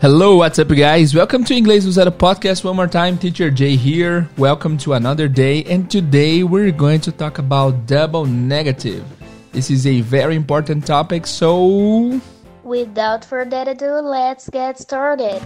[0.00, 1.14] Hello, what's up, guys?
[1.14, 3.18] Welcome to Inglês Usado Podcast one more time.
[3.18, 4.26] Teacher Jay here.
[4.38, 9.04] Welcome to another day, and today we're going to talk about double negative.
[9.52, 12.18] This is a very important topic, so.
[12.64, 15.42] Without further ado, let's get started.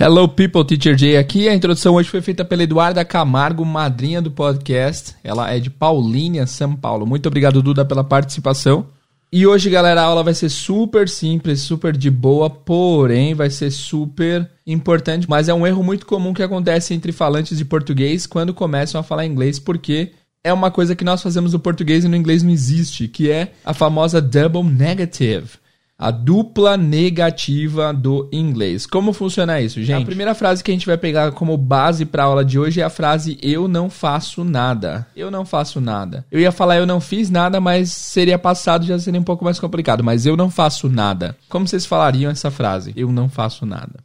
[0.00, 1.48] Hello people, Teacher Jay aqui.
[1.48, 5.16] A introdução hoje foi feita pela Eduarda Camargo, madrinha do podcast.
[5.24, 7.04] Ela é de Paulínia, São Paulo.
[7.04, 8.86] Muito obrigado, Duda, pela participação.
[9.32, 13.72] E hoje, galera, a aula vai ser super simples, super de boa, porém vai ser
[13.72, 15.28] super importante.
[15.28, 19.04] Mas é um erro muito comum que acontece entre falantes de português quando começam a
[19.04, 20.12] falar inglês, porque
[20.44, 23.50] é uma coisa que nós fazemos no português e no inglês não existe, que é
[23.64, 25.58] a famosa double negative
[25.98, 28.86] a dupla negativa do inglês.
[28.86, 30.04] Como funciona isso, gente?
[30.04, 32.80] A primeira frase que a gente vai pegar como base para a aula de hoje
[32.80, 35.04] é a frase eu não faço nada.
[35.16, 36.24] Eu não faço nada.
[36.30, 39.58] Eu ia falar eu não fiz nada, mas seria passado já seria um pouco mais
[39.58, 41.36] complicado, mas eu não faço nada.
[41.48, 42.92] Como vocês falariam essa frase?
[42.94, 43.98] Eu não faço nada.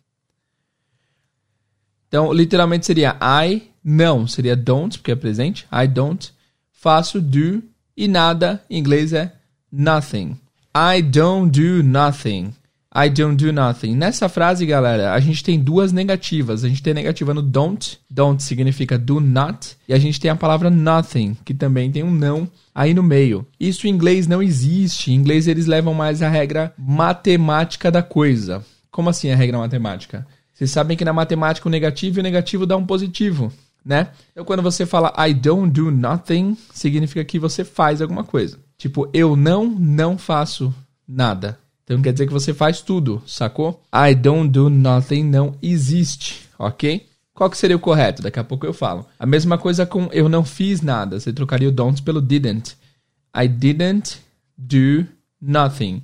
[2.08, 5.68] Então, literalmente seria I não, seria don't, porque é presente.
[5.72, 6.32] I don't
[6.72, 7.64] faço do
[7.96, 9.32] e nada em inglês é
[9.72, 10.38] nothing.
[10.76, 12.52] I don't do nothing.
[12.92, 13.96] I don't do nothing.
[13.96, 16.64] Nessa frase, galera, a gente tem duas negativas.
[16.64, 18.00] A gente tem a negativa no don't.
[18.10, 19.78] Don't significa do not.
[19.88, 23.46] E a gente tem a palavra nothing, que também tem um não aí no meio.
[23.60, 25.12] Isso em inglês não existe.
[25.12, 28.66] Em inglês eles levam mais a regra matemática da coisa.
[28.90, 30.26] Como assim a regra matemática?
[30.52, 33.54] Vocês sabem que na matemática o negativo e o negativo dá um positivo,
[33.86, 34.10] né?
[34.32, 38.58] Então quando você fala I don't do nothing, significa que você faz alguma coisa.
[38.78, 40.74] Tipo, eu não, não faço
[41.08, 41.58] nada.
[41.84, 43.82] Então quer dizer que você faz tudo, sacou?
[43.94, 47.06] I don't do nothing não existe, ok?
[47.34, 48.22] Qual que seria o correto?
[48.22, 49.06] Daqui a pouco eu falo.
[49.18, 51.20] A mesma coisa com eu não fiz nada.
[51.20, 52.78] Você trocaria o don't pelo didn't.
[53.36, 54.20] I didn't
[54.58, 55.06] do
[55.42, 56.04] nothing.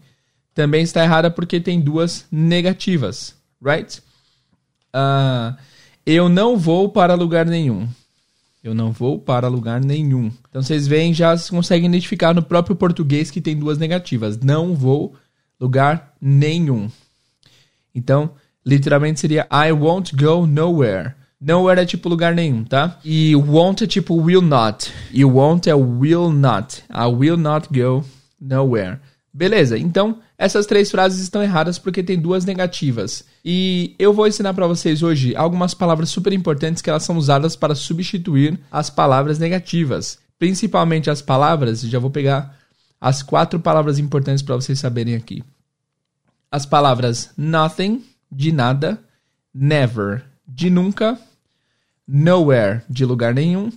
[0.53, 4.01] Também está errada porque tem duas negativas, right?
[4.94, 5.56] Uh,
[6.06, 7.88] eu não vou para lugar nenhum.
[8.64, 10.31] Eu não vou para lugar nenhum.
[10.50, 14.38] Então vocês veem, já conseguem identificar no próprio português que tem duas negativas.
[14.38, 15.16] Não vou
[15.59, 16.90] lugar nenhum.
[17.96, 18.31] Então,
[18.66, 21.14] literalmente seria I won't go nowhere.
[21.40, 23.00] Nowhere é tipo lugar nenhum, tá?
[23.03, 24.92] E won't é tipo will not.
[25.12, 26.84] E won't é will not.
[26.90, 28.03] I will not go
[28.40, 29.00] nowhere.
[29.34, 33.24] Beleza, então essas três frases estão erradas porque tem duas negativas.
[33.44, 37.55] E eu vou ensinar para vocês hoje algumas palavras super importantes que elas são usadas
[37.55, 40.19] para substituir as palavras negativas.
[40.38, 42.57] Principalmente as palavras, já vou pegar
[43.00, 45.44] as quatro palavras importantes para vocês saberem aqui.
[46.51, 49.00] As palavras nothing, de nada,
[49.53, 51.17] never, de nunca,
[52.07, 53.71] nowhere, de lugar nenhum,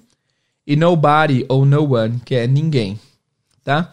[0.67, 2.99] e nobody ou no one, que é ninguém,
[3.65, 3.91] tá?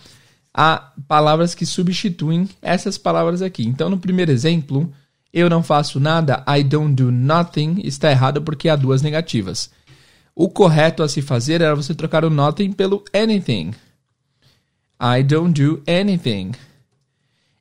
[0.53, 3.65] há palavras que substituem essas palavras aqui.
[3.65, 4.91] Então, no primeiro exemplo,
[5.33, 9.69] eu não faço nada, I don't do nothing, está errado porque há duas negativas.
[10.35, 13.73] O correto a se fazer era você trocar o nothing pelo anything.
[14.99, 16.51] I don't do anything.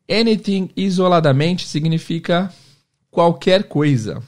[0.08, 2.52] Anything isoladamente significa
[3.10, 4.22] qualquer coisa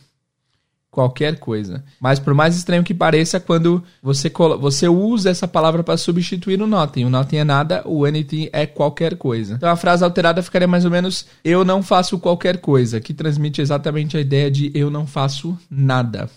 [0.91, 1.85] qualquer coisa.
[2.01, 6.67] Mas por mais estranho que pareça, quando você, você usa essa palavra para substituir o
[6.67, 7.05] nothing.
[7.05, 9.55] O nothing é nada, o anything é qualquer coisa.
[9.55, 13.61] Então a frase alterada ficaria mais ou menos eu não faço qualquer coisa, que transmite
[13.61, 16.29] exatamente a ideia de eu não faço nada.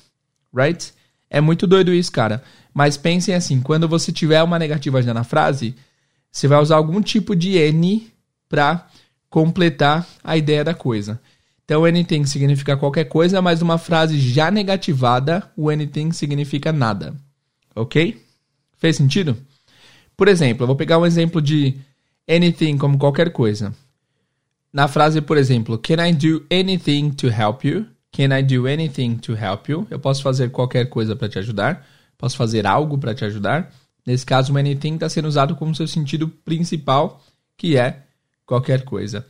[0.53, 0.93] Right?
[1.29, 2.43] É muito doido isso, cara.
[2.73, 5.75] Mas pensem assim, quando você tiver uma negativa já na frase,
[6.31, 8.07] você vai usar algum tipo de N
[8.47, 8.87] para
[9.29, 11.19] completar a ideia da coisa.
[11.65, 17.15] Então, anything significa qualquer coisa, mas uma frase já negativada, o anything significa nada.
[17.75, 18.21] Ok?
[18.77, 19.37] Fez sentido?
[20.15, 21.75] Por exemplo, eu vou pegar um exemplo de
[22.29, 23.73] anything como qualquer coisa.
[24.71, 27.85] Na frase, por exemplo, Can I do anything to help you?
[28.11, 29.87] Can I do anything to help you?
[29.89, 31.87] Eu posso fazer qualquer coisa para te ajudar.
[32.17, 33.73] Posso fazer algo para te ajudar.
[34.05, 37.23] Nesse caso, o anything está sendo usado como seu sentido principal,
[37.57, 38.03] que é
[38.45, 39.25] qualquer coisa.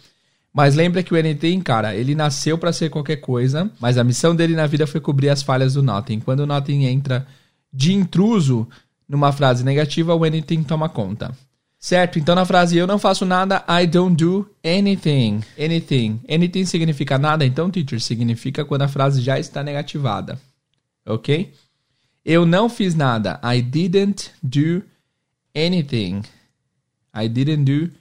[0.54, 4.36] Mas lembra que o anything, cara, ele nasceu para ser qualquer coisa, mas a missão
[4.36, 6.20] dele na vida foi cobrir as falhas do nothing.
[6.20, 7.26] Quando o nothing entra
[7.74, 8.68] de intruso
[9.10, 11.36] numa frase negativa, o anything toma conta.
[11.80, 12.20] Certo?
[12.20, 15.42] Então na frase eu não faço nada, I don't do anything.
[15.60, 16.22] Anything.
[16.30, 20.40] Anything significa nada, então teacher significa quando a frase já está negativada.
[21.06, 21.52] OK?
[22.24, 23.40] Eu não fiz nada.
[23.44, 24.84] I didn't do
[25.54, 26.22] anything.
[27.14, 27.92] I didn't do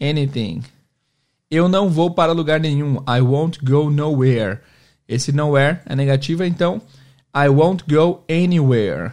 [0.00, 0.62] anything.
[1.50, 2.98] Eu não vou para lugar nenhum.
[3.08, 4.58] I won't go nowhere.
[5.08, 6.80] Esse nowhere é negativa, então
[7.36, 9.10] I won't go anywhere.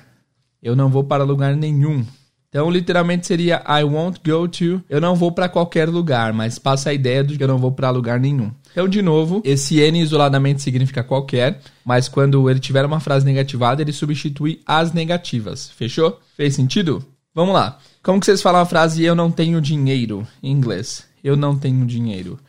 [0.61, 2.05] Eu não vou para lugar nenhum.
[2.49, 4.83] Então, literalmente seria I won't go to.
[4.87, 7.71] Eu não vou para qualquer lugar, mas passa a ideia de que eu não vou
[7.71, 8.51] para lugar nenhum.
[8.71, 13.81] Então, de novo, esse N isoladamente significa qualquer, mas quando ele tiver uma frase negativada,
[13.81, 15.71] ele substitui as negativas.
[15.71, 16.19] Fechou?
[16.35, 17.03] Fez sentido?
[17.33, 17.79] Vamos lá.
[18.03, 21.06] Como que vocês falam a frase eu não tenho dinheiro em inglês?
[21.23, 22.39] Eu não tenho dinheiro.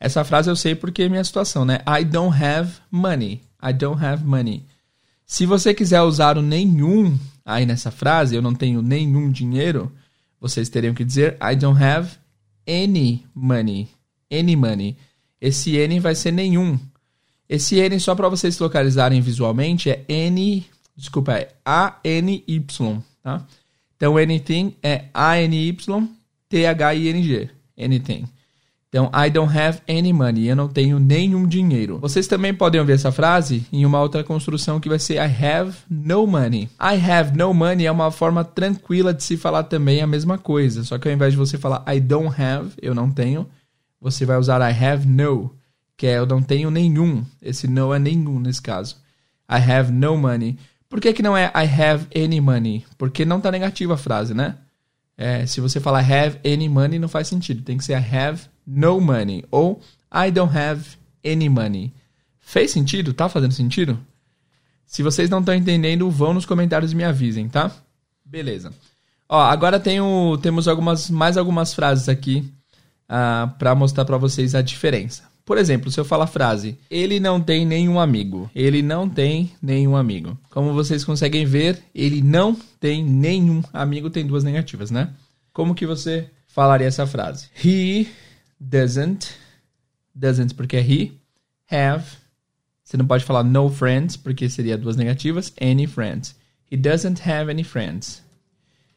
[0.00, 1.80] Essa frase eu sei porque é minha situação, né?
[1.86, 3.40] I don't have money.
[3.62, 4.64] I don't have money.
[5.26, 9.92] Se você quiser usar o nenhum aí nessa frase, eu não tenho nenhum dinheiro,
[10.40, 12.16] vocês teriam que dizer I don't have
[12.66, 13.88] any money.
[14.30, 14.96] Any money.
[15.40, 16.78] Esse N vai ser nenhum.
[17.48, 20.66] Esse N, só para vocês localizarem visualmente, é N.
[20.94, 23.02] Desculpa, é A-N-Y.
[23.22, 23.46] Tá?
[23.96, 25.90] Então, anything é A-N-Y-T-H-I-N-G.
[27.78, 28.26] Anything.
[28.88, 30.48] Então, I don't have any money.
[30.48, 31.98] Eu não tenho nenhum dinheiro.
[31.98, 35.76] Vocês também podem ouvir essa frase em uma outra construção que vai ser I have
[35.90, 36.70] no money.
[36.80, 40.84] I have no money é uma forma tranquila de se falar também a mesma coisa.
[40.84, 43.46] Só que ao invés de você falar I don't have, eu não tenho,
[44.00, 45.54] você vai usar I have no,
[45.94, 47.22] que é eu não tenho nenhum.
[47.42, 48.96] Esse no é nenhum nesse caso.
[49.50, 50.58] I have no money.
[50.88, 52.86] Por que, que não é I have any money?
[52.96, 54.56] Porque não está negativa a frase, né?
[55.20, 57.62] É, se você falar have any money, não faz sentido.
[57.62, 59.80] Tem que ser have no money ou
[60.14, 60.84] I don't have
[61.26, 61.92] any money.
[62.38, 63.12] Fez sentido?
[63.12, 63.98] Tá fazendo sentido?
[64.86, 67.70] Se vocês não estão entendendo, vão nos comentários e me avisem, tá?
[68.24, 68.72] Beleza.
[69.28, 74.54] Ó, agora tenho, temos algumas, mais algumas frases aqui uh, ah, para mostrar para vocês
[74.54, 75.24] a diferença.
[75.48, 78.50] Por exemplo, se eu falar a frase, ele não tem nenhum amigo.
[78.54, 80.36] Ele não tem nenhum amigo.
[80.50, 85.10] Como vocês conseguem ver, ele não tem nenhum amigo, tem duas negativas, né?
[85.50, 87.48] Como que você falaria essa frase?
[87.64, 88.08] He
[88.60, 89.30] doesn't,
[90.14, 91.12] doesn't porque é he,
[91.70, 92.04] have,
[92.84, 96.36] você não pode falar no friends porque seria duas negativas, any friends.
[96.70, 98.22] He doesn't have any friends.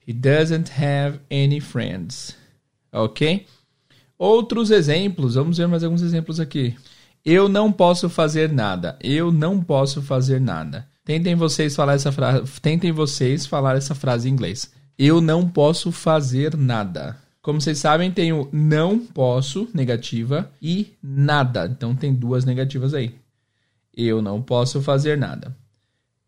[0.06, 2.36] He doesn't have any friends.
[2.92, 3.48] Ok?
[4.23, 6.75] Outros exemplos, vamos ver mais alguns exemplos aqui.
[7.25, 8.95] Eu não posso fazer nada.
[9.01, 10.88] Eu não posso fazer nada.
[11.03, 14.71] Tentem vocês falar essa frase, tentem vocês falar essa frase em inglês.
[14.95, 17.18] Eu não posso fazer nada.
[17.41, 21.65] Como vocês sabem, tem o não posso, negativa, e nada.
[21.65, 23.15] Então tem duas negativas aí.
[23.91, 25.57] Eu não posso fazer nada.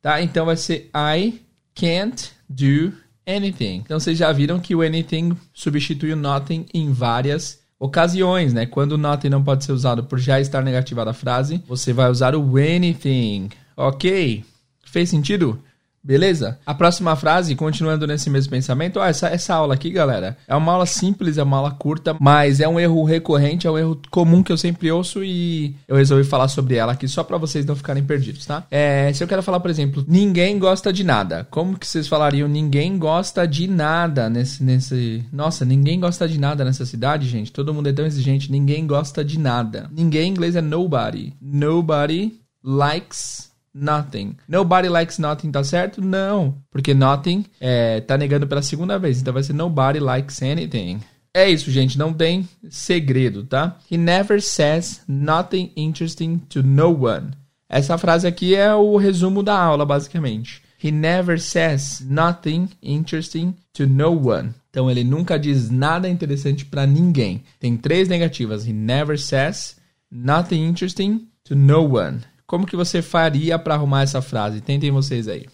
[0.01, 0.19] Tá?
[0.19, 1.39] Então vai ser I
[1.75, 2.91] can't do
[3.27, 3.83] anything.
[3.85, 8.65] Então vocês já viram que o anything substitui o nothing em várias ocasiões, né?
[8.65, 12.09] Quando o nothing não pode ser usado por já estar negativada a frase, você vai
[12.09, 13.49] usar o anything.
[13.75, 14.45] Ok?
[14.85, 15.59] Fez sentido?
[16.03, 16.59] Beleza?
[16.65, 20.73] A próxima frase, continuando nesse mesmo pensamento, ó, essa, essa aula aqui, galera, é uma
[20.73, 24.43] aula simples, é uma aula curta, mas é um erro recorrente, é um erro comum
[24.43, 27.75] que eu sempre ouço e eu resolvi falar sobre ela aqui só para vocês não
[27.75, 28.65] ficarem perdidos, tá?
[28.69, 32.49] É, se eu quero falar, por exemplo, ninguém gosta de nada, como que vocês falariam
[32.49, 35.23] ninguém gosta de nada nesse, nesse...
[35.31, 37.51] Nossa, ninguém gosta de nada nessa cidade, gente?
[37.51, 39.89] Todo mundo é tão exigente, ninguém gosta de nada.
[39.91, 41.33] Ninguém em inglês é nobody.
[41.41, 42.33] Nobody
[42.63, 44.35] likes nothing.
[44.47, 46.01] Nobody likes nothing, tá certo?
[46.01, 50.99] Não, porque nothing é, tá negando pela segunda vez, então vai ser nobody likes anything.
[51.33, 53.79] É isso, gente, não tem segredo, tá?
[53.91, 57.31] He never says nothing interesting to no one.
[57.67, 60.61] Essa frase aqui é o resumo da aula, basicamente.
[60.83, 64.53] He never says nothing interesting to no one.
[64.69, 67.43] Então ele nunca diz nada interessante para ninguém.
[67.59, 68.67] Tem três negativas.
[68.67, 69.77] He never says
[70.11, 72.19] nothing interesting to no one.
[72.45, 74.61] Como que você faria para arrumar essa frase?
[74.61, 75.47] Tentem vocês aí.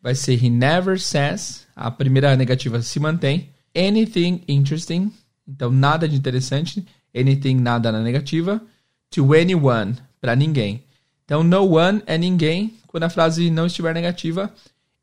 [0.00, 1.66] Vai ser he never says.
[1.74, 3.50] A primeira negativa se mantém.
[3.76, 5.12] Anything interesting.
[5.46, 6.86] Então, nada de interessante.
[7.14, 8.62] Anything, nada na negativa.
[9.10, 10.84] To anyone, para ninguém.
[11.24, 14.52] Então, no one é ninguém quando a frase não estiver negativa.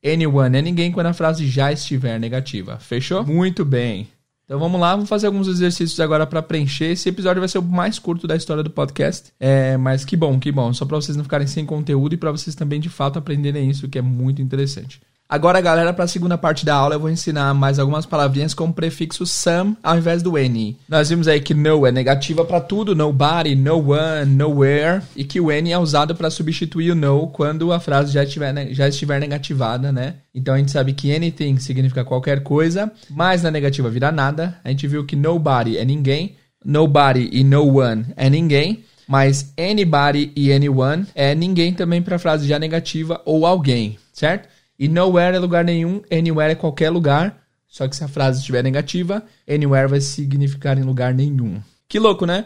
[0.04, 2.80] Anyone é ninguém quando a frase já estiver negativa.
[2.80, 3.26] Fechou?
[3.26, 4.08] Muito bem.
[4.46, 6.92] Então vamos lá, vamos fazer alguns exercícios agora para preencher.
[6.92, 9.32] Esse episódio vai ser o mais curto da história do podcast.
[9.40, 10.74] É, mas que bom, que bom.
[10.74, 13.88] Só para vocês não ficarem sem conteúdo e para vocês também de fato aprenderem isso,
[13.88, 15.02] que é muito interessante.
[15.34, 18.66] Agora, galera, para a segunda parte da aula eu vou ensinar mais algumas palavrinhas com
[18.66, 20.78] o prefixo some ao invés do any.
[20.88, 25.42] Nós vimos aí que no é negativa para tudo, nobody, no one, nowhere, e que
[25.42, 29.20] o any é usado para substituir o no quando a frase já estiver, já estiver
[29.20, 30.18] negativada, né?
[30.36, 34.60] Então a gente sabe que anything significa qualquer coisa, mas na negativa vira nada.
[34.64, 38.84] A gente viu que nobody é ninguém, nobody e no one é ninguém.
[39.08, 44.53] Mas anybody e anyone é ninguém também para frase já negativa ou alguém, certo?
[44.84, 47.42] E nowhere é lugar nenhum, anywhere é qualquer lugar.
[47.70, 51.62] Só que se a frase estiver negativa, anywhere vai significar em lugar nenhum.
[51.88, 52.44] Que louco, né?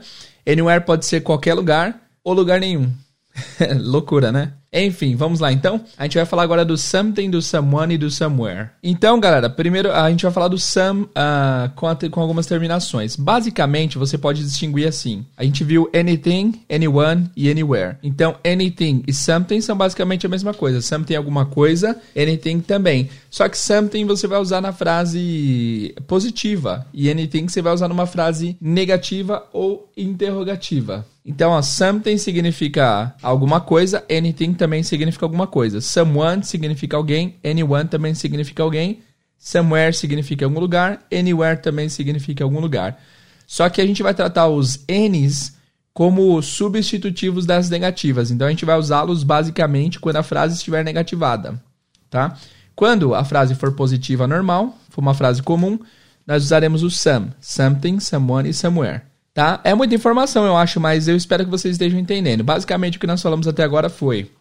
[0.47, 2.93] Anywhere pode ser qualquer lugar ou lugar nenhum.
[3.81, 4.53] Loucura, né?
[4.71, 5.81] Enfim, vamos lá então.
[5.97, 8.69] A gente vai falar agora do something, do someone e do somewhere.
[8.83, 13.15] Então, galera, primeiro a gente vai falar do some uh, com, a, com algumas terminações.
[13.15, 15.25] Basicamente, você pode distinguir assim.
[15.37, 17.97] A gente viu anything, anyone e anywhere.
[18.03, 20.81] Então, anything e something são basicamente a mesma coisa.
[20.81, 23.09] Something é alguma coisa, anything também.
[23.29, 28.05] Só que something você vai usar na frase positiva e anything você vai usar numa
[28.05, 31.05] frase negativa ou interrogativa.
[31.29, 35.81] Então, ó, something significa alguma coisa, anything também significa alguma coisa.
[35.81, 39.01] Someone significa alguém, anyone também significa alguém.
[39.37, 42.97] Somewhere significa algum lugar, anywhere também significa algum lugar.
[43.45, 45.57] Só que a gente vai tratar os N's
[45.93, 48.31] como substitutivos das negativas.
[48.31, 51.61] Então a gente vai usá-los basicamente quando a frase estiver negativada,
[52.09, 52.37] tá?
[52.73, 55.77] Quando a frase for positiva normal, for uma frase comum,
[56.25, 59.06] nós usaremos o some, something, someone e somewhere
[59.37, 59.61] tá?
[59.63, 62.43] É muita informação, eu acho, mas eu espero que vocês estejam entendendo.
[62.43, 64.31] Basicamente, o que nós falamos até agora foi: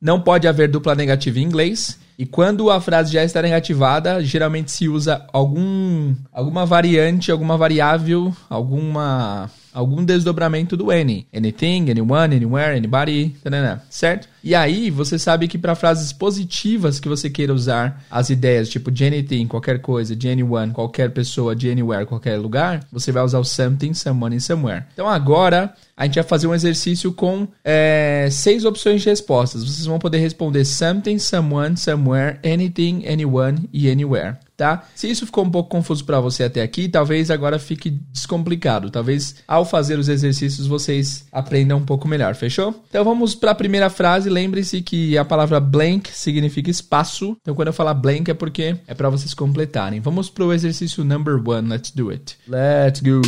[0.00, 2.00] não pode haver dupla negativa em inglês.
[2.18, 8.34] E quando a frase já está negativada, geralmente se usa algum, alguma variante, alguma variável,
[8.48, 11.26] alguma algum desdobramento do any.
[11.36, 14.26] Anything, anyone, anywhere, anybody, tarana, certo?
[14.42, 18.90] E aí você sabe que para frases positivas que você queira usar as ideias tipo
[18.90, 23.38] de anything, qualquer coisa, de anyone, qualquer pessoa, de anywhere, qualquer lugar, você vai usar
[23.38, 24.84] o something, someone e somewhere.
[24.94, 29.62] Então agora a gente vai fazer um exercício com é, seis opções de respostas.
[29.62, 34.84] Vocês vão poder responder something, someone, somewhere, anything, anyone e anywhere tá?
[34.94, 38.90] Se isso ficou um pouco confuso para você até aqui, talvez agora fique descomplicado.
[38.90, 42.82] Talvez ao fazer os exercícios vocês aprendam um pouco melhor, fechou?
[42.88, 44.30] Então vamos para a primeira frase.
[44.30, 47.36] Lembre-se que a palavra blank significa espaço.
[47.42, 50.00] Então quando eu falar blank é porque é para vocês completarem.
[50.00, 51.68] Vamos pro exercício number one.
[51.68, 52.36] Let's do it.
[52.48, 53.20] Let's go.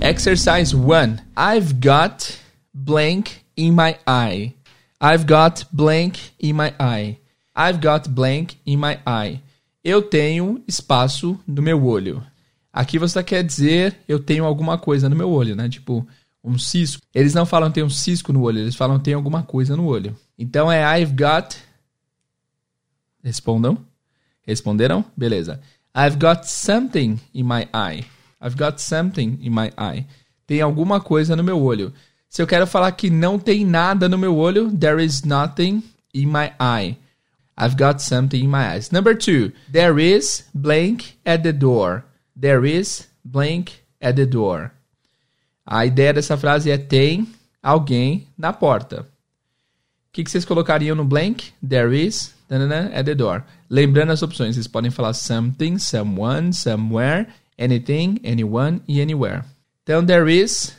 [0.00, 1.16] Exercise 1.
[1.36, 2.38] I've got
[2.72, 4.54] blank in my eye.
[5.06, 7.18] I've got blank in my eye.
[7.54, 9.42] I've got blank in my eye.
[9.84, 12.24] Eu tenho espaço no meu olho.
[12.72, 15.68] Aqui você quer dizer eu tenho alguma coisa no meu olho, né?
[15.68, 16.08] Tipo,
[16.42, 17.02] um cisco.
[17.14, 20.16] Eles não falam tem um cisco no olho, eles falam tem alguma coisa no olho.
[20.38, 21.54] Então é I've got.
[23.22, 23.76] Respondam.
[24.46, 25.04] Responderam?
[25.14, 25.60] Beleza.
[25.94, 28.06] I've got something in my eye.
[28.40, 30.06] I've got something in my eye.
[30.46, 31.92] Tem alguma coisa no meu olho.
[32.34, 36.26] Se eu quero falar que não tem nada no meu olho, there is nothing in
[36.26, 36.96] my eye.
[37.56, 38.90] I've got something in my eyes.
[38.90, 42.02] Number two, there is blank at the door.
[42.36, 44.72] There is blank at the door.
[45.64, 47.28] A ideia dessa frase é tem
[47.62, 49.02] alguém na porta.
[49.02, 49.06] O
[50.12, 51.52] que, que vocês colocariam no blank?
[51.64, 53.44] There is at the door.
[53.70, 59.44] Lembrando as opções, vocês podem falar something, someone, somewhere, anything, anyone e anywhere.
[59.84, 60.74] Então, there is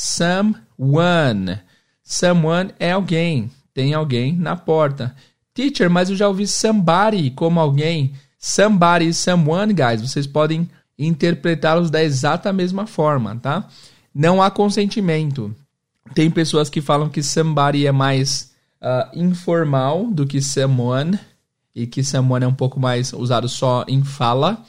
[0.00, 1.58] someone.
[2.02, 3.50] Someone é alguém.
[3.74, 5.14] Tem alguém na porta.
[5.52, 8.14] Teacher, mas eu já ouvi somebody como alguém.
[8.38, 10.00] Somebody, someone, guys.
[10.00, 13.68] Vocês podem interpretá-los da exata mesma forma, tá?
[14.14, 15.54] Não há consentimento.
[16.14, 21.18] Tem pessoas que falam que somebody é mais uh, informal do que someone
[21.74, 24.64] e que someone é um pouco mais usado só em fala,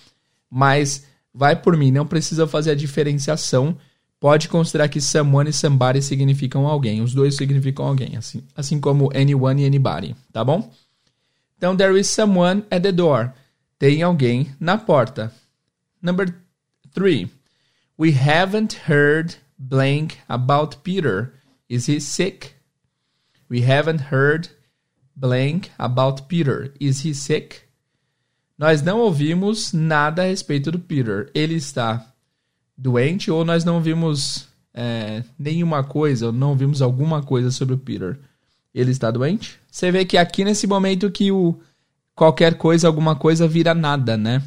[0.49, 3.77] mas vai por mim, não precisa fazer a diferenciação.
[4.21, 7.01] Pode considerar que someone e somebody significam alguém.
[7.01, 10.71] Os dois significam alguém, assim, assim como anyone e anybody, tá bom?
[11.57, 13.33] Então, there is someone at the door.
[13.79, 15.33] Tem alguém na porta.
[15.99, 16.35] Number
[16.93, 17.31] three.
[17.97, 21.33] We haven't heard blank about Peter.
[21.67, 22.53] Is he sick?
[23.49, 24.49] We haven't heard
[25.15, 26.71] blank about Peter.
[26.79, 27.61] Is he sick?
[28.55, 31.31] Nós não ouvimos nada a respeito do Peter.
[31.33, 32.10] Ele está
[32.81, 37.77] doente ou nós não vimos é, nenhuma coisa, ou não vimos alguma coisa sobre o
[37.77, 38.17] Peter
[38.73, 39.59] ele está doente.
[39.69, 41.59] Você vê que aqui nesse momento que o
[42.15, 44.41] qualquer coisa, alguma coisa vira nada, né?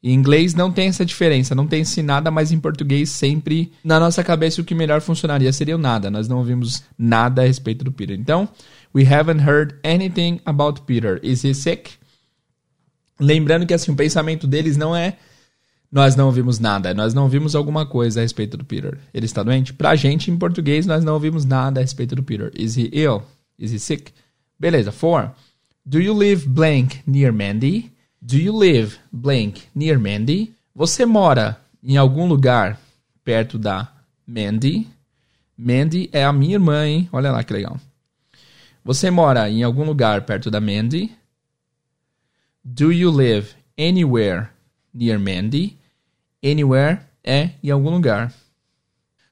[0.00, 3.98] Em inglês não tem essa diferença, não tem esse nada, mas em português sempre na
[3.98, 6.10] nossa cabeça o que melhor funcionaria seria o nada.
[6.10, 8.16] Nós não ouvimos nada a respeito do Peter.
[8.18, 8.48] Então,
[8.94, 11.18] we haven't heard anything about Peter.
[11.22, 11.90] Is he sick?
[13.18, 15.16] Lembrando que assim, o pensamento deles não é
[15.90, 18.98] nós não ouvimos nada, nós não ouvimos alguma coisa a respeito do Peter.
[19.12, 19.72] Ele está doente?
[19.72, 22.52] Pra gente, em português, nós não ouvimos nada a respeito do Peter.
[22.54, 23.22] Is he ill?
[23.58, 24.12] Is he sick?
[24.58, 24.92] Beleza.
[24.92, 25.30] Four.
[25.84, 27.90] Do you live blank near Mandy?
[28.20, 30.52] Do you live blank near Mandy?
[30.74, 32.78] Você mora em algum lugar
[33.24, 33.90] perto da
[34.26, 34.86] Mandy?
[35.56, 37.08] Mandy é a minha irmã, hein?
[37.10, 37.80] Olha lá que legal.
[38.84, 41.10] Você mora em algum lugar perto da Mandy?
[42.62, 44.48] Do you live anywhere
[44.92, 45.77] near Mandy?
[46.44, 48.32] Anywhere é em algum lugar.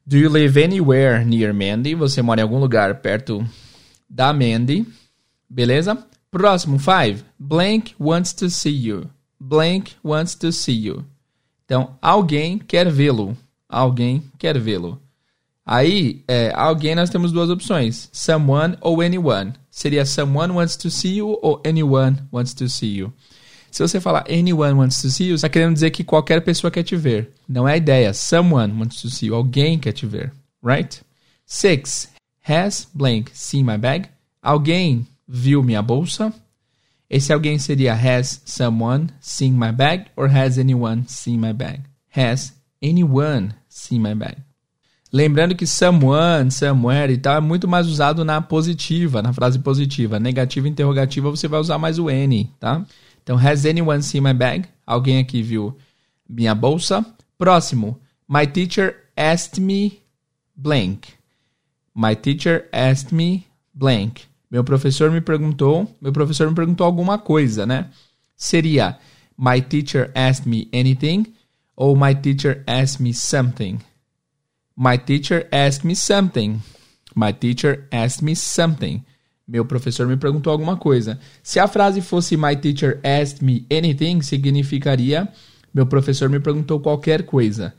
[0.06, 1.94] Do you live anywhere near Mandy?
[1.94, 3.44] Você mora em algum lugar perto
[4.08, 4.86] da Mandy.
[5.48, 5.98] Beleza?
[6.30, 7.24] Próximo, five.
[7.38, 9.10] Blank wants to see you.
[9.40, 11.04] Blank wants to see you.
[11.64, 13.36] Então, alguém quer vê-lo.
[13.68, 15.00] Alguém quer vê-lo.
[15.64, 19.52] Aí, é, alguém nós temos duas opções: someone ou anyone.
[19.68, 23.12] Seria someone wants to see you ou anyone wants to see you.
[23.76, 26.82] Se você falar anyone wants to see you, está querendo dizer que qualquer pessoa quer
[26.82, 27.34] te ver.
[27.46, 28.14] Não é a ideia.
[28.14, 29.34] Someone wants to see you.
[29.34, 30.32] Alguém quer te ver.
[30.64, 31.02] Right?
[31.44, 32.08] Six.
[32.48, 34.08] Has blank seen my bag?
[34.42, 36.32] Alguém viu minha bolsa?
[37.10, 41.82] Esse alguém seria has someone seen my bag or has anyone seen my bag?
[42.16, 44.38] Has anyone seen my bag?
[45.12, 50.18] Lembrando que someone, somewhere e tal é muito mais usado na positiva, na frase positiva.
[50.18, 52.82] Negativa e interrogativa você vai usar mais o N, tá?
[53.26, 54.68] Então, has anyone seen my bag?
[54.86, 55.76] Alguém aqui viu
[56.28, 57.04] minha bolsa?
[57.36, 58.00] Próximo.
[58.28, 60.00] My teacher asked me
[60.54, 61.08] blank.
[61.92, 64.26] My teacher asked me blank.
[64.48, 67.90] Meu professor me perguntou, meu professor me perguntou alguma coisa, né?
[68.36, 68.96] Seria
[69.36, 71.34] My teacher asked me anything
[71.76, 73.80] ou My teacher asked me something.
[74.76, 76.62] My teacher asked me something.
[77.12, 79.04] My teacher asked me something.
[79.46, 81.18] Meu professor me perguntou alguma coisa.
[81.42, 85.28] Se a frase fosse My teacher asked me anything, significaria
[85.72, 87.74] Meu professor me perguntou qualquer coisa.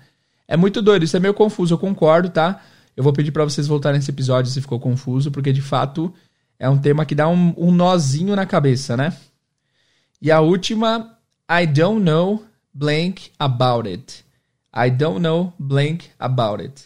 [0.47, 2.61] É muito doido, isso é meio confuso, eu concordo, tá?
[2.95, 6.13] Eu vou pedir para vocês voltarem nesse episódio se ficou confuso, porque de fato
[6.57, 9.15] é um tema que dá um, um nozinho na cabeça, né?
[10.21, 11.17] E a última,
[11.49, 12.43] I don't know
[12.73, 14.23] blank about it.
[14.73, 16.85] I don't know blank about it.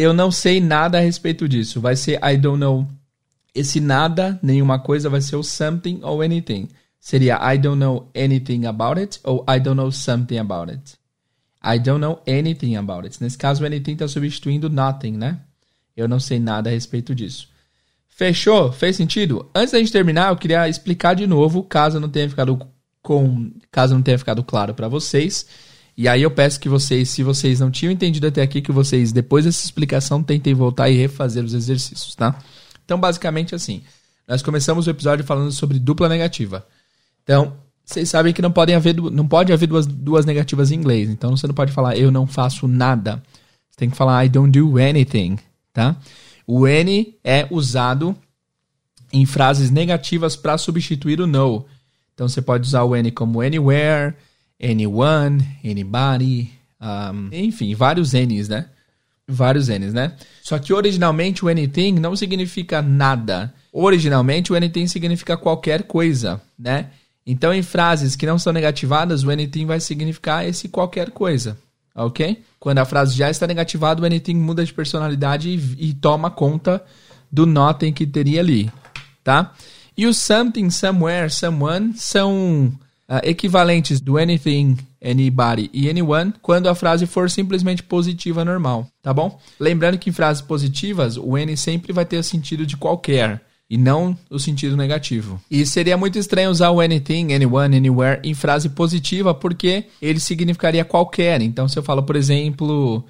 [0.00, 1.78] Eu não sei nada a respeito disso.
[1.78, 2.88] Vai ser I don't know.
[3.54, 6.68] Esse nada, nenhuma coisa, vai ser o something ou anything.
[6.98, 10.94] Seria I don't know anything about it ou I don't know something about it.
[11.62, 13.22] I don't know anything about it.
[13.22, 15.38] Nesse caso, anything está substituindo nothing, né?
[15.94, 17.50] Eu não sei nada a respeito disso.
[18.08, 18.72] Fechou?
[18.72, 19.50] Fez sentido?
[19.54, 22.58] Antes da gente terminar, eu queria explicar de novo, caso não tenha ficado
[23.02, 25.46] com, caso não tenha ficado claro para vocês.
[26.00, 29.12] E aí eu peço que vocês, se vocês não tinham entendido até aqui, que vocês,
[29.12, 32.38] depois dessa explicação, tentem voltar e refazer os exercícios, tá?
[32.82, 33.82] Então, basicamente assim,
[34.26, 36.66] nós começamos o episódio falando sobre dupla negativa.
[37.22, 41.10] Então, vocês sabem que não, podem haver, não pode haver duas, duas negativas em inglês.
[41.10, 43.22] Então, você não pode falar eu não faço nada.
[43.70, 45.38] Você tem que falar I don't do anything,
[45.70, 45.96] tá?
[46.46, 48.16] O N é usado
[49.12, 51.66] em frases negativas para substituir o no.
[52.14, 54.14] Então, você pode usar o N como anywhere,
[54.62, 58.66] anyone, anybody, um, enfim, vários N's, né?
[59.26, 60.14] Vários N's, né?
[60.42, 63.52] Só que originalmente o anything não significa nada.
[63.72, 66.86] Originalmente o anything significa qualquer coisa, né?
[67.24, 71.56] Então em frases que não são negativadas, o anything vai significar esse qualquer coisa,
[71.94, 72.42] ok?
[72.58, 76.82] Quando a frase já está negativada, o anything muda de personalidade e, e toma conta
[77.30, 78.70] do nothing que teria ali,
[79.22, 79.54] tá?
[79.96, 82.72] E o something, somewhere, someone são
[83.10, 89.12] uh, equivalentes do anything, anybody e anyone quando a frase for simplesmente positiva normal, tá
[89.12, 89.38] bom?
[89.58, 93.76] Lembrando que em frases positivas, o any sempre vai ter o sentido de qualquer e
[93.76, 95.40] não o sentido negativo.
[95.50, 100.84] E seria muito estranho usar o anything, anyone, anywhere em frase positiva porque ele significaria
[100.84, 101.40] qualquer.
[101.42, 103.04] Então se eu falo, por exemplo,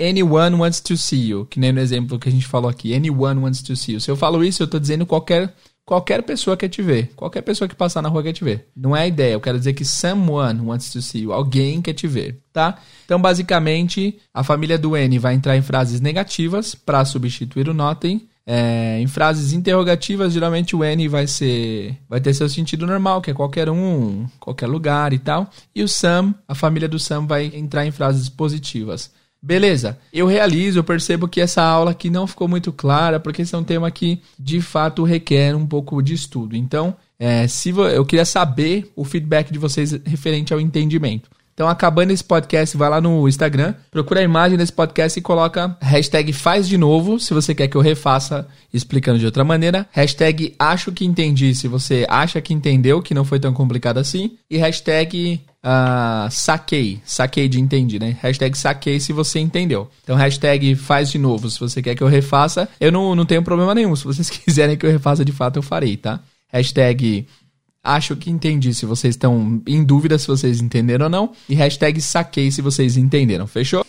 [0.00, 3.40] anyone wants to see you, que nem no exemplo que a gente falou aqui, anyone
[3.40, 4.00] wants to see you.
[4.00, 5.52] Se eu falo isso, eu estou dizendo qualquer
[5.86, 7.10] Qualquer pessoa quer te ver.
[7.14, 8.68] Qualquer pessoa que passar na rua quer te ver.
[8.74, 9.34] Não é a ideia.
[9.34, 11.32] Eu quero dizer que someone wants to see you.
[11.32, 12.78] Alguém quer te ver, tá?
[13.04, 18.26] Então, basicamente, a família do N vai entrar em frases negativas para substituir o notem.
[18.46, 23.30] É, em frases interrogativas, geralmente o N vai ser vai ter seu sentido normal, que
[23.30, 25.50] é qualquer um, qualquer lugar e tal.
[25.74, 29.10] E o some, a família do some vai entrar em frases positivas.
[29.46, 33.54] Beleza, eu realizo, eu percebo que essa aula aqui não ficou muito clara, porque esse
[33.54, 36.56] é um tema que de fato requer um pouco de estudo.
[36.56, 41.28] Então, é, se eu queria saber o feedback de vocês referente ao entendimento.
[41.54, 45.76] Então, acabando esse podcast, vai lá no Instagram, procura a imagem desse podcast e coloca
[45.80, 49.86] hashtag faz de novo, se você quer que eu refaça explicando de outra maneira.
[49.92, 54.32] Hashtag acho que entendi, se você acha que entendeu, que não foi tão complicado assim.
[54.50, 58.16] E hashtag uh, saquei, saquei de entendi, né?
[58.20, 59.88] Hashtag saquei se você entendeu.
[60.02, 62.68] Então, hashtag faz de novo se você quer que eu refaça.
[62.80, 63.94] Eu não, não tenho problema nenhum.
[63.94, 66.18] Se vocês quiserem que eu refaça de fato, eu farei, tá?
[66.52, 67.26] Hashtag
[67.84, 71.32] acho que entendi se vocês estão em dúvida se vocês entenderam ou não.
[71.48, 73.46] E hashtag saquei se vocês entenderam.
[73.46, 73.84] Fechou?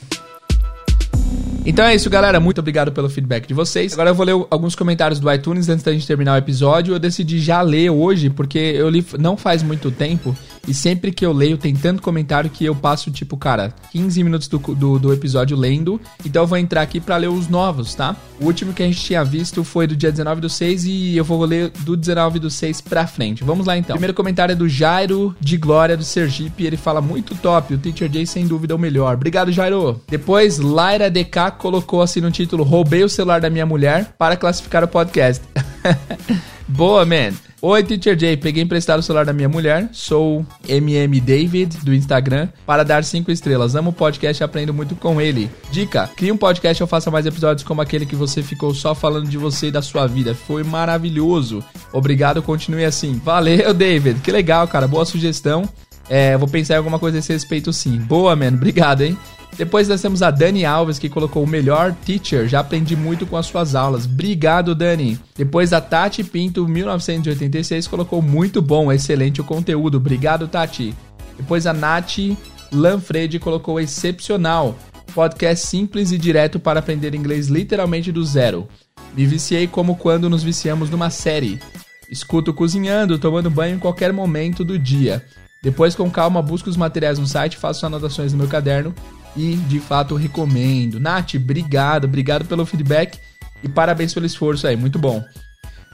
[1.66, 2.40] Então é isso, galera.
[2.40, 3.94] Muito obrigado pelo feedback de vocês.
[3.94, 6.94] Agora eu vou ler alguns comentários do iTunes antes da gente terminar o episódio.
[6.94, 10.36] Eu decidi já ler hoje, porque eu li não faz muito tempo
[10.68, 14.48] E sempre que eu leio, tem tanto comentário que eu passo, tipo, cara, 15 minutos
[14.48, 16.00] do, do, do episódio lendo.
[16.26, 18.16] Então eu vou entrar aqui para ler os novos, tá?
[18.40, 21.24] O último que a gente tinha visto foi do dia 19 do 6 e eu
[21.24, 23.44] vou ler do 19 do 6 pra frente.
[23.44, 23.96] Vamos lá então.
[23.96, 26.66] Primeiro comentário é do Jairo de Glória do Sergipe.
[26.66, 27.74] Ele fala muito top.
[27.74, 29.16] O Teacher Jay, sem dúvida, é o melhor.
[29.16, 30.02] Obrigado, Jairo.
[30.08, 34.84] Depois, Laira DK colocou assim no título: Roubei o celular da minha mulher para classificar
[34.84, 35.44] o podcast.
[36.68, 37.32] Boa, man.
[37.62, 38.36] Oi, Teacher Jay.
[38.36, 39.90] Peguei emprestado o celular da minha mulher.
[39.92, 43.76] Sou MM David do Instagram para dar 5 estrelas.
[43.76, 45.50] Amo o podcast e aprendo muito com ele.
[45.72, 49.30] Dica: crie um podcast ou faça mais episódios como aquele que você ficou só falando
[49.30, 50.34] de você e da sua vida.
[50.34, 51.64] Foi maravilhoso.
[51.94, 53.22] Obrigado, continue assim.
[53.24, 54.22] Valeu, David.
[54.22, 54.88] Que legal, cara.
[54.88, 55.70] Boa sugestão.
[56.10, 57.98] É, vou pensar em alguma coisa a esse respeito sim.
[57.98, 58.58] Boa, mano.
[58.58, 59.18] Obrigado, hein?
[59.58, 62.48] Depois nós temos a Dani Alves, que colocou o melhor teacher.
[62.48, 64.06] Já aprendi muito com as suas aulas.
[64.06, 65.18] Obrigado, Dani.
[65.36, 69.96] Depois a Tati Pinto, 1986, colocou muito bom, excelente o conteúdo.
[69.96, 70.94] Obrigado, Tati.
[71.38, 72.18] Depois a Nath
[72.72, 74.78] Lanfredi colocou excepcional.
[75.14, 78.68] Podcast simples e direto para aprender inglês literalmente do zero.
[79.16, 81.60] Me viciei como quando nos viciamos numa série.
[82.12, 85.24] Escuto cozinhando, tomando banho em qualquer momento do dia.
[85.64, 88.94] Depois, com calma, busco os materiais no site, faço anotações no meu caderno
[89.36, 91.00] e de fato recomendo.
[91.00, 93.20] Nath, obrigado, obrigado pelo feedback
[93.64, 95.24] e parabéns pelo esforço aí, muito bom.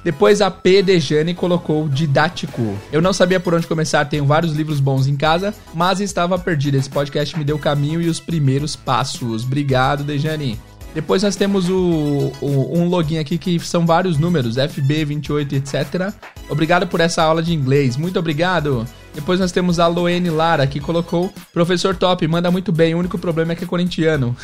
[0.04, 0.82] Depois a P.
[0.82, 2.76] Dejane colocou didático.
[2.92, 6.76] Eu não sabia por onde começar, tenho vários livros bons em casa, mas estava perdido.
[6.76, 9.44] Esse podcast me deu o caminho e os primeiros passos.
[9.44, 10.60] Obrigado, Dejane.
[10.94, 16.14] Depois nós temos o, o, um login aqui que são vários números, FB28, etc.
[16.50, 17.96] Obrigado por essa aula de inglês.
[17.96, 18.86] Muito obrigado.
[19.14, 23.18] Depois nós temos a Loene Lara, que colocou Professor Top, manda muito bem, o único
[23.18, 24.36] problema é que é corintiano.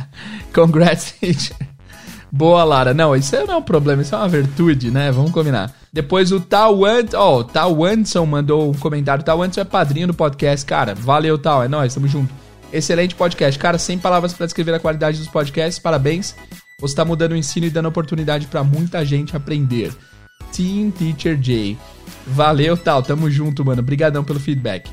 [0.52, 1.56] Congrats, teacher.
[2.30, 2.92] Boa, Lara.
[2.92, 5.10] Não, isso não é um problema, isso é uma virtude, né?
[5.12, 5.72] Vamos combinar.
[5.92, 9.24] Depois o Tawanson, ó, oh, Tawanson mandou um comentário.
[9.24, 10.94] Tawanson é padrinho do podcast, cara.
[10.94, 12.34] Valeu, Tal, é nóis, tamo junto.
[12.72, 13.58] Excelente podcast.
[13.58, 16.34] Cara, sem palavras para descrever a qualidade dos podcasts, parabéns.
[16.80, 19.94] Você está mudando o ensino e dando oportunidade para muita gente aprender.
[20.52, 21.78] Team Teacher J.
[22.26, 23.02] Valeu, tal.
[23.02, 23.80] Tamo junto, mano.
[23.80, 24.90] Obrigadão pelo feedback.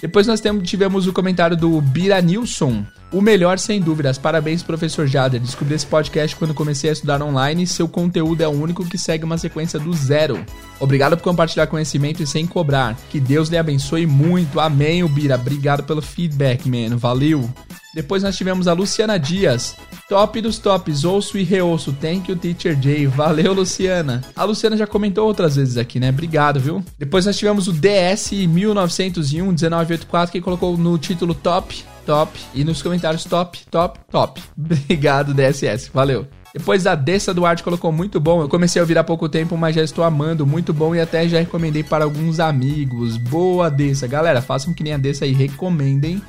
[0.00, 2.84] Depois nós tivemos o comentário do Bira Nilson.
[3.10, 4.18] O melhor, sem dúvidas.
[4.18, 5.40] Parabéns, professor Jader.
[5.40, 9.24] Descobri esse podcast quando comecei a estudar online seu conteúdo é o único que segue
[9.24, 10.44] uma sequência do zero.
[10.78, 12.96] Obrigado por compartilhar conhecimento e sem cobrar.
[13.10, 14.60] Que Deus lhe abençoe muito.
[14.60, 15.36] Amém, Bira.
[15.36, 16.98] Obrigado pelo feedback, mano.
[16.98, 17.48] Valeu.
[17.94, 19.76] Depois nós tivemos a Luciana Dias.
[20.08, 21.92] Top dos tops, ouço e reouço.
[21.94, 23.06] Thank you, Teacher Jay.
[23.06, 24.22] Valeu, Luciana.
[24.36, 26.10] A Luciana já comentou outras vezes aqui, né?
[26.10, 26.84] Obrigado, viu?
[26.98, 32.82] Depois nós tivemos o DS 1901 1984 que colocou no título Top, Top e nos
[32.82, 34.42] comentários Top, Top, Top.
[34.56, 35.90] Obrigado, DSS.
[35.92, 36.26] Valeu.
[36.54, 38.40] Depois a Dessa Duarte colocou muito bom.
[38.40, 40.46] Eu comecei a ouvir há pouco tempo, mas já estou amando.
[40.46, 43.16] Muito bom e até já recomendei para alguns amigos.
[43.16, 44.06] Boa, Dessa.
[44.06, 46.22] Galera, façam que nem a Dessa e recomendem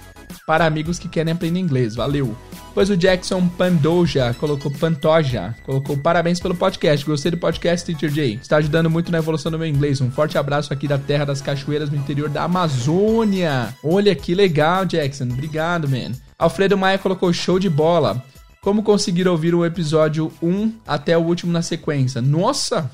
[0.46, 1.96] para amigos que querem aprender inglês.
[1.96, 2.36] Valeu!
[2.74, 7.06] Pois o Jackson Pandoja colocou Pantoja, colocou parabéns pelo podcast.
[7.06, 8.40] Gostei do podcast, Teacher J.
[8.42, 10.02] Está ajudando muito na evolução do meu inglês.
[10.02, 13.76] Um forte abraço aqui da terra das cachoeiras no interior da Amazônia.
[13.84, 15.26] Olha que legal, Jackson.
[15.26, 16.12] Obrigado, man.
[16.38, 18.24] Alfredo Maia colocou show de bola.
[18.62, 22.22] Como conseguir ouvir o episódio 1 até o último na sequência?
[22.22, 22.92] Nossa!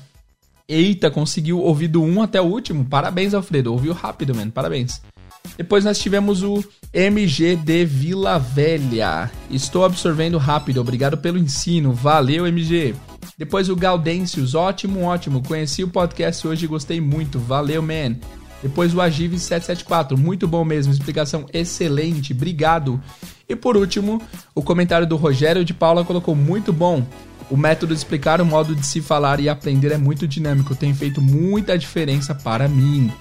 [0.68, 2.84] Eita, conseguiu ouvir do 1 até o último.
[2.84, 3.72] Parabéns, Alfredo.
[3.72, 4.50] Ouviu rápido, man.
[4.50, 5.00] Parabéns.
[5.56, 9.30] Depois nós tivemos o MG de Vila Velha.
[9.50, 11.92] Estou absorvendo rápido, obrigado pelo ensino.
[11.92, 12.94] Valeu, MG.
[13.38, 15.42] Depois o Gaudêncios, ótimo, ótimo.
[15.42, 17.38] Conheci o podcast hoje e gostei muito.
[17.38, 18.16] Valeu, man.
[18.62, 23.00] Depois o Agive 774, muito bom mesmo, explicação excelente, obrigado.
[23.48, 24.20] E por último,
[24.54, 27.06] o comentário do Rogério de Paula colocou muito bom.
[27.48, 30.92] O método de explicar o modo de se falar e aprender é muito dinâmico, tem
[30.92, 33.12] feito muita diferença para mim.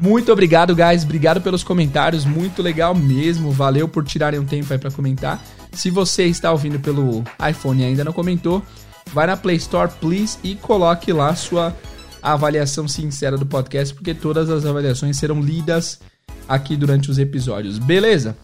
[0.00, 1.04] Muito obrigado, guys.
[1.04, 2.24] Obrigado pelos comentários.
[2.24, 3.50] Muito legal mesmo.
[3.50, 5.42] Valeu por tirarem um tempo aí para comentar.
[5.72, 8.62] Se você está ouvindo pelo iPhone e ainda não comentou,
[9.12, 11.76] vai na Play Store, please, e coloque lá sua
[12.22, 16.00] avaliação sincera do podcast, porque todas as avaliações serão lidas
[16.48, 17.78] aqui durante os episódios.
[17.78, 18.36] Beleza?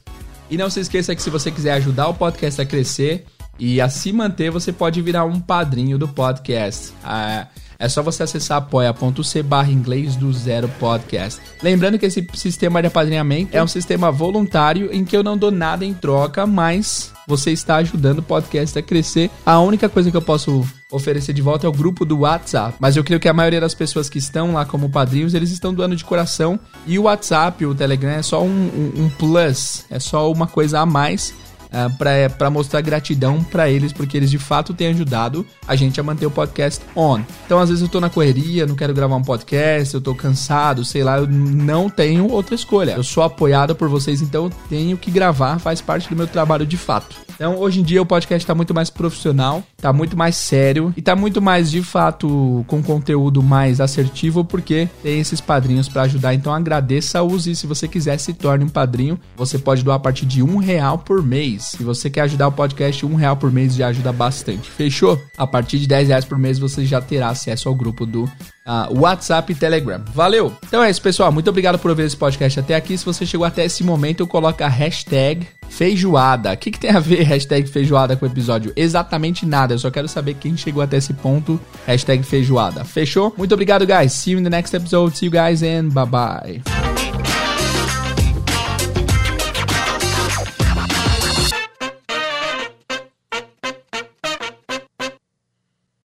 [0.51, 3.25] E não se esqueça que se você quiser ajudar o podcast a crescer
[3.59, 6.93] e a se manter, você pode virar um padrinho do podcast.
[7.03, 11.41] Ah, é só você acessar apoia.c barra inglês do zero podcast.
[11.63, 15.51] Lembrando que esse sistema de apadrinhamento é um sistema voluntário em que eu não dou
[15.51, 19.31] nada em troca, mas você está ajudando o podcast a crescer.
[19.45, 22.77] A única coisa que eu posso oferecer de volta é o grupo do WhatsApp.
[22.79, 25.75] Mas eu creio que a maioria das pessoas que estão lá como padrinhos, eles estão
[25.75, 26.59] doando de coração.
[26.87, 30.81] E o WhatsApp, o Telegram é só um, um, um plus, é só uma coisa
[30.81, 31.35] a mais
[31.67, 36.03] uh, para mostrar gratidão para eles, porque eles de fato têm ajudado a gente a
[36.03, 37.21] manter o podcast on.
[37.45, 40.85] Então, às vezes eu tô na correria, não quero gravar um podcast, eu tô cansado,
[40.85, 42.93] sei lá, eu não tenho outra escolha.
[42.93, 46.67] Eu sou apoiado por vocês, então eu tenho que gravar, faz parte do meu trabalho
[46.67, 47.27] de fato.
[47.37, 51.01] Então, hoje em dia o podcast está muito mais profissional, está muito mais sério e
[51.01, 56.35] está muito mais, de fato, com conteúdo mais assertivo, porque tem esses padrinhos para ajudar.
[56.35, 57.55] Então, agradeça, use.
[57.55, 59.19] Se você quiser, se torne um padrinho.
[59.37, 61.56] Você pode doar a partir de um real por mês.
[61.65, 64.71] Se você quer ajudar o podcast, um real por mês já ajuda bastante.
[64.71, 65.21] Fechou?
[65.37, 69.01] A partir de 10 reais por mês você já terá acesso ao grupo do uh,
[69.01, 70.05] WhatsApp e Telegram.
[70.13, 70.53] Valeu!
[70.67, 71.33] Então é isso, pessoal.
[71.33, 72.97] Muito obrigado por ouvir esse podcast até aqui.
[72.97, 76.53] Se você chegou até esse momento, coloca a hashtag Feijoada.
[76.53, 78.73] O que, que tem a ver hashtag feijoada com o episódio?
[78.77, 79.75] Exatamente nada.
[79.75, 81.61] Eu só quero saber quem chegou até esse ponto.
[81.87, 82.85] Hashtag feijoada.
[82.85, 83.35] Fechou?
[83.37, 84.13] Muito obrigado, guys.
[84.13, 85.17] See you in the next episode.
[85.17, 86.86] See you guys and bye bye.